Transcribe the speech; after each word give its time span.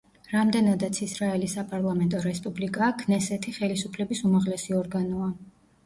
რამდენადაც 0.29 1.01
ისრაელი 1.07 1.51
საპარლამენტო 1.51 2.23
რესპუბლიკაა, 2.25 2.91
ქნესეთი 3.05 3.57
ხელისუფლების 3.61 4.27
უმაღლესი 4.33 4.81
ორგანოა. 4.85 5.35